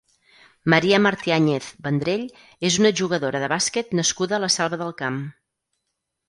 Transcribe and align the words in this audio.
Maria 0.73 0.99
Martiáñez 1.07 1.67
Vendrell 1.87 2.23
és 2.71 2.79
una 2.85 2.93
jugadora 3.01 3.43
de 3.45 3.51
bàsquet 3.53 3.93
nascuda 4.01 4.37
a 4.39 4.41
la 4.47 4.51
Selva 4.57 4.81
del 4.83 4.97
Camp. 5.05 5.21